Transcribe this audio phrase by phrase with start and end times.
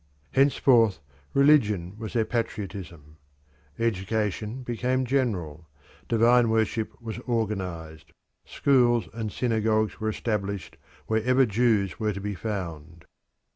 [0.31, 0.99] Henceforth
[1.35, 3.17] religion was their patriotism.
[3.77, 5.69] Education became general:
[6.07, 8.11] divine worship was organised:
[8.43, 10.75] schools and synagogues were established
[11.05, 13.05] wherever Jews were to be found.